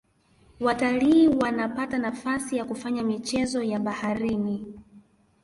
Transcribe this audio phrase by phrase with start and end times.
[0.59, 4.75] watalii wanapata nafasi ya kufanya michezo ya baharini